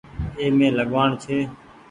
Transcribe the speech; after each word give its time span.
اي 0.39 0.45
مين 0.57 0.71
لگوآڻ 0.79 1.09
ڇي۔ 1.23 1.37